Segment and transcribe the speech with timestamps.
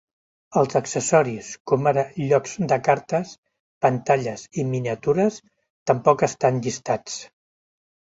[0.59, 3.33] Els accessoris, com ara llocs de cartes,
[3.87, 5.37] pantalles i miniatures
[5.93, 7.19] tampoc estan llistats.